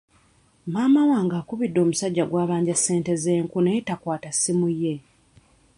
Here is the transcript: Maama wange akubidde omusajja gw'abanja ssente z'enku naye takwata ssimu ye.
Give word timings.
Maama 0.73 1.01
wange 1.11 1.35
akubidde 1.41 1.79
omusajja 1.85 2.23
gw'abanja 2.29 2.75
ssente 2.77 3.13
z'enku 3.23 3.57
naye 3.61 3.79
takwata 3.87 4.29
ssimu 4.33 4.67
ye. 4.81 4.95